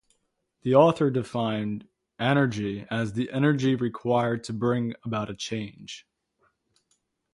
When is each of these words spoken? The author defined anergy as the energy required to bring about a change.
The 0.63 0.73
author 0.73 1.11
defined 1.11 1.87
anergy 2.19 2.87
as 2.89 3.13
the 3.13 3.29
energy 3.31 3.75
required 3.75 4.43
to 4.45 4.51
bring 4.53 4.95
about 5.03 5.29
a 5.29 5.35
change. 5.35 6.07